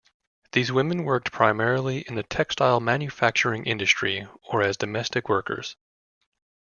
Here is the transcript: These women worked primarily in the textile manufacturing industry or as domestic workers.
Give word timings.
These 0.53 0.71
women 0.71 1.03
worked 1.03 1.31
primarily 1.31 1.99
in 1.99 2.15
the 2.15 2.23
textile 2.23 2.79
manufacturing 2.79 3.65
industry 3.67 4.27
or 4.43 4.63
as 4.63 4.75
domestic 4.75 5.29
workers. 5.29 5.75